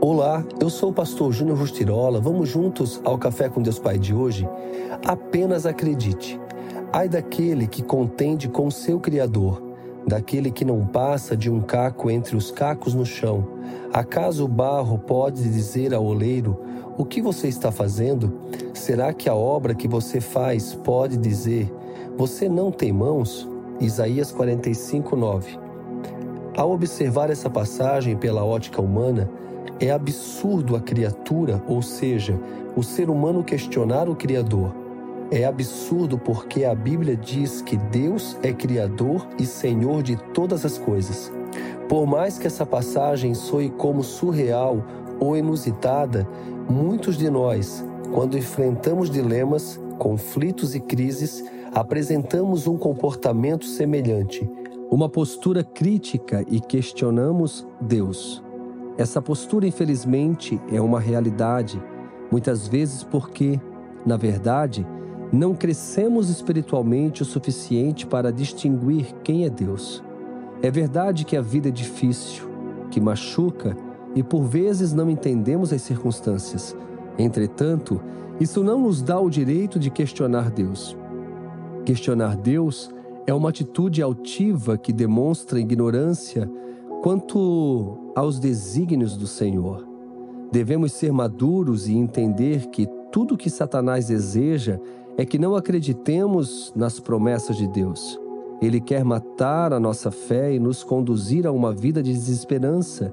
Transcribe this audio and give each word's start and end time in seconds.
Olá, 0.00 0.44
eu 0.60 0.70
sou 0.70 0.90
o 0.90 0.92
pastor 0.92 1.32
Júnior 1.32 1.58
Rustirola. 1.58 2.20
Vamos 2.20 2.48
juntos 2.48 3.00
ao 3.04 3.18
Café 3.18 3.48
com 3.48 3.60
Deus 3.60 3.80
Pai 3.80 3.98
de 3.98 4.14
hoje? 4.14 4.48
Apenas 5.04 5.66
acredite. 5.66 6.40
Ai 6.92 7.08
daquele 7.08 7.66
que 7.66 7.82
contende 7.82 8.48
com 8.48 8.70
seu 8.70 9.00
Criador, 9.00 9.60
daquele 10.06 10.52
que 10.52 10.64
não 10.64 10.86
passa 10.86 11.36
de 11.36 11.50
um 11.50 11.60
caco 11.60 12.12
entre 12.12 12.36
os 12.36 12.52
cacos 12.52 12.94
no 12.94 13.04
chão. 13.04 13.44
Acaso 13.92 14.44
o 14.44 14.48
barro 14.48 14.98
pode 15.00 15.42
dizer 15.42 15.92
ao 15.92 16.04
oleiro: 16.04 16.56
O 16.96 17.04
que 17.04 17.20
você 17.20 17.48
está 17.48 17.72
fazendo? 17.72 18.38
Será 18.72 19.12
que 19.12 19.28
a 19.28 19.34
obra 19.34 19.74
que 19.74 19.88
você 19.88 20.20
faz 20.20 20.74
pode 20.74 21.16
dizer: 21.16 21.74
Você 22.16 22.48
não 22.48 22.70
tem 22.70 22.92
mãos? 22.92 23.48
Isaías 23.80 24.30
45, 24.30 25.16
9. 25.16 25.58
Ao 26.56 26.70
observar 26.70 27.30
essa 27.30 27.50
passagem 27.50 28.16
pela 28.16 28.44
ótica 28.44 28.80
humana, 28.80 29.28
é 29.80 29.90
absurdo 29.90 30.74
a 30.74 30.80
criatura, 30.80 31.62
ou 31.68 31.82
seja, 31.82 32.38
o 32.74 32.82
ser 32.82 33.08
humano 33.08 33.44
questionar 33.44 34.08
o 34.08 34.16
Criador. 34.16 34.74
É 35.30 35.44
absurdo 35.44 36.18
porque 36.18 36.64
a 36.64 36.74
Bíblia 36.74 37.16
diz 37.16 37.60
que 37.60 37.76
Deus 37.76 38.36
é 38.42 38.52
Criador 38.52 39.26
e 39.38 39.44
Senhor 39.44 40.02
de 40.02 40.16
todas 40.32 40.64
as 40.64 40.78
coisas. 40.78 41.30
Por 41.88 42.06
mais 42.06 42.38
que 42.38 42.46
essa 42.46 42.64
passagem 42.64 43.34
soe 43.34 43.68
como 43.68 44.02
surreal 44.02 44.82
ou 45.20 45.36
inusitada, 45.36 46.26
muitos 46.68 47.16
de 47.16 47.28
nós, 47.30 47.84
quando 48.12 48.38
enfrentamos 48.38 49.10
dilemas, 49.10 49.78
conflitos 49.98 50.74
e 50.74 50.80
crises, 50.80 51.44
apresentamos 51.74 52.66
um 52.66 52.76
comportamento 52.76 53.66
semelhante, 53.66 54.48
uma 54.90 55.08
postura 55.08 55.62
crítica 55.62 56.44
e 56.48 56.60
questionamos 56.60 57.66
Deus. 57.80 58.42
Essa 58.98 59.22
postura, 59.22 59.64
infelizmente, 59.64 60.60
é 60.72 60.80
uma 60.80 60.98
realidade, 60.98 61.80
muitas 62.32 62.66
vezes 62.66 63.04
porque, 63.04 63.60
na 64.04 64.16
verdade, 64.16 64.84
não 65.32 65.54
crescemos 65.54 66.28
espiritualmente 66.28 67.22
o 67.22 67.24
suficiente 67.24 68.04
para 68.04 68.32
distinguir 68.32 69.14
quem 69.22 69.44
é 69.44 69.50
Deus. 69.50 70.02
É 70.60 70.68
verdade 70.68 71.24
que 71.24 71.36
a 71.36 71.40
vida 71.40 71.68
é 71.68 71.70
difícil, 71.70 72.48
que 72.90 73.00
machuca 73.00 73.76
e 74.16 74.22
por 74.24 74.42
vezes 74.42 74.92
não 74.92 75.08
entendemos 75.08 75.72
as 75.72 75.82
circunstâncias. 75.82 76.76
Entretanto, 77.16 78.00
isso 78.40 78.64
não 78.64 78.80
nos 78.80 79.00
dá 79.00 79.20
o 79.20 79.30
direito 79.30 79.78
de 79.78 79.90
questionar 79.90 80.50
Deus. 80.50 80.96
Questionar 81.84 82.36
Deus 82.36 82.90
é 83.28 83.32
uma 83.32 83.50
atitude 83.50 84.02
altiva 84.02 84.76
que 84.76 84.92
demonstra 84.92 85.60
ignorância 85.60 86.50
Quanto 87.02 87.96
aos 88.14 88.40
desígnios 88.40 89.16
do 89.16 89.26
Senhor, 89.26 89.86
devemos 90.50 90.92
ser 90.92 91.12
maduros 91.12 91.86
e 91.86 91.96
entender 91.96 92.66
que 92.70 92.88
tudo 93.12 93.36
que 93.36 93.48
Satanás 93.48 94.08
deseja 94.08 94.80
é 95.16 95.24
que 95.24 95.38
não 95.38 95.54
acreditemos 95.54 96.72
nas 96.74 96.98
promessas 96.98 97.56
de 97.56 97.68
Deus. 97.68 98.18
Ele 98.60 98.80
quer 98.80 99.04
matar 99.04 99.72
a 99.72 99.78
nossa 99.78 100.10
fé 100.10 100.52
e 100.52 100.58
nos 100.58 100.82
conduzir 100.82 101.46
a 101.46 101.52
uma 101.52 101.72
vida 101.72 102.02
de 102.02 102.12
desesperança, 102.12 103.12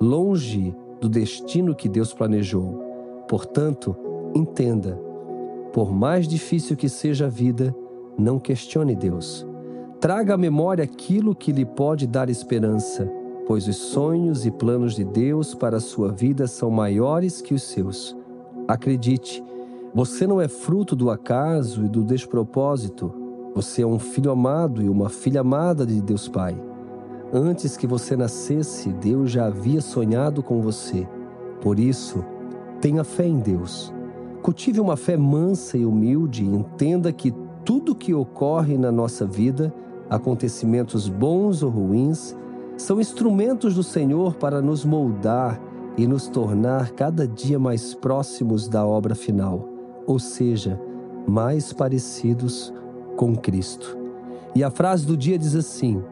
longe 0.00 0.74
do 1.00 1.08
destino 1.08 1.76
que 1.76 1.88
Deus 1.88 2.12
planejou. 2.12 2.82
Portanto, 3.28 3.94
entenda: 4.34 5.00
por 5.72 5.92
mais 5.92 6.26
difícil 6.26 6.76
que 6.76 6.88
seja 6.88 7.26
a 7.26 7.30
vida, 7.30 7.74
não 8.18 8.40
questione 8.40 8.96
Deus. 8.96 9.46
Traga 10.02 10.34
à 10.34 10.36
memória 10.36 10.82
aquilo 10.82 11.32
que 11.32 11.52
lhe 11.52 11.64
pode 11.64 12.08
dar 12.08 12.28
esperança, 12.28 13.08
pois 13.46 13.68
os 13.68 13.76
sonhos 13.76 14.44
e 14.44 14.50
planos 14.50 14.96
de 14.96 15.04
Deus 15.04 15.54
para 15.54 15.76
a 15.76 15.80
sua 15.80 16.10
vida 16.10 16.48
são 16.48 16.72
maiores 16.72 17.40
que 17.40 17.54
os 17.54 17.62
seus. 17.62 18.16
Acredite, 18.66 19.40
você 19.94 20.26
não 20.26 20.40
é 20.40 20.48
fruto 20.48 20.96
do 20.96 21.08
acaso 21.08 21.84
e 21.84 21.88
do 21.88 22.02
despropósito. 22.02 23.14
Você 23.54 23.82
é 23.82 23.86
um 23.86 24.00
filho 24.00 24.32
amado 24.32 24.82
e 24.82 24.88
uma 24.88 25.08
filha 25.08 25.42
amada 25.42 25.86
de 25.86 26.02
Deus 26.02 26.26
Pai. 26.26 26.60
Antes 27.32 27.76
que 27.76 27.86
você 27.86 28.16
nascesse, 28.16 28.88
Deus 28.88 29.30
já 29.30 29.46
havia 29.46 29.80
sonhado 29.80 30.42
com 30.42 30.60
você. 30.60 31.06
Por 31.60 31.78
isso, 31.78 32.24
tenha 32.80 33.04
fé 33.04 33.28
em 33.28 33.38
Deus. 33.38 33.94
Cultive 34.42 34.80
uma 34.80 34.96
fé 34.96 35.16
mansa 35.16 35.78
e 35.78 35.86
humilde 35.86 36.42
e 36.42 36.48
entenda 36.48 37.12
que 37.12 37.32
tudo 37.64 37.94
que 37.94 38.12
ocorre 38.12 38.76
na 38.76 38.90
nossa 38.90 39.24
vida 39.24 39.72
acontecimentos 40.12 41.08
bons 41.08 41.62
ou 41.62 41.70
ruins, 41.70 42.36
são 42.76 43.00
instrumentos 43.00 43.74
do 43.74 43.82
Senhor 43.82 44.34
para 44.34 44.60
nos 44.60 44.84
moldar 44.84 45.58
e 45.96 46.06
nos 46.06 46.28
tornar 46.28 46.90
cada 46.90 47.26
dia 47.26 47.58
mais 47.58 47.94
próximos 47.94 48.68
da 48.68 48.84
obra 48.84 49.14
final, 49.14 49.66
ou 50.06 50.18
seja, 50.18 50.78
mais 51.26 51.72
parecidos 51.72 52.72
com 53.16 53.34
Cristo. 53.34 53.96
E 54.54 54.62
a 54.62 54.70
frase 54.70 55.06
do 55.06 55.16
dia 55.16 55.38
diz 55.38 55.54
assim: 55.54 56.02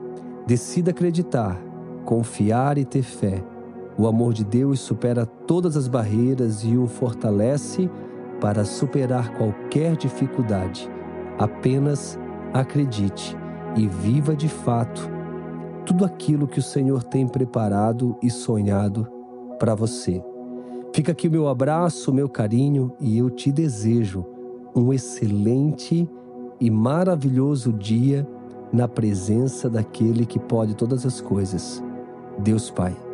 decida 0.46 0.92
acreditar, 0.92 1.60
confiar 2.06 2.78
e 2.78 2.86
ter 2.86 3.02
fé. 3.02 3.44
O 3.98 4.06
amor 4.06 4.32
de 4.32 4.44
Deus 4.44 4.80
supera 4.80 5.26
todas 5.26 5.76
as 5.76 5.86
barreiras 5.86 6.64
e 6.64 6.74
o 6.74 6.86
fortalece 6.86 7.90
para 8.40 8.64
superar 8.64 9.36
qualquer 9.36 9.94
dificuldade. 9.94 10.90
Apenas 11.38 12.18
acredite 12.54 13.36
e 13.76 13.86
viva 13.86 14.34
de 14.34 14.48
fato 14.48 15.10
tudo 15.84 16.04
aquilo 16.04 16.47
que 16.47 16.58
o 16.58 16.62
Senhor 16.62 17.03
tem 17.03 17.26
preparado 17.26 18.16
e 18.22 18.31
sonhado 18.31 19.06
para 19.58 19.75
você. 19.75 20.22
Fica 20.94 21.12
aqui 21.12 21.28
o 21.28 21.31
meu 21.31 21.48
abraço, 21.48 22.10
o 22.10 22.14
meu 22.14 22.28
carinho 22.28 22.92
e 23.00 23.19
eu 23.19 23.30
te 23.30 23.50
desejo 23.53 24.25
um 24.75 24.92
excelente 24.92 26.09
e 26.60 26.70
maravilhoso 26.70 27.72
dia 27.72 28.26
na 28.72 28.86
presença 28.86 29.69
daquele 29.69 30.26
que 30.26 30.38
pode 30.38 30.75
todas 30.75 31.04
as 31.04 31.20
coisas, 31.20 31.82
Deus 32.38 32.70
Pai. 32.70 33.09